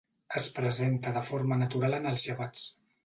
Es 0.39 0.45
presenta 0.59 1.13
de 1.17 1.23
forma 1.27 1.59
natural 1.65 1.97
en 1.99 2.09
els 2.13 2.25
llevats. 2.31 2.65